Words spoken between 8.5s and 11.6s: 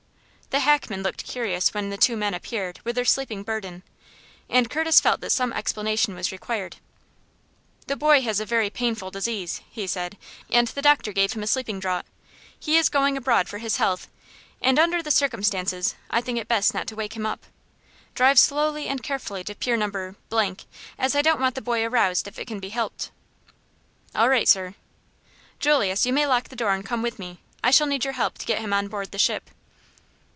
painful disease," he said, "and the doctor gave him a